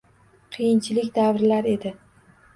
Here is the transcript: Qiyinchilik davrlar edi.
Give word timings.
Qiyinchilik 0.55 1.13
davrlar 1.19 1.71
edi. 1.75 1.95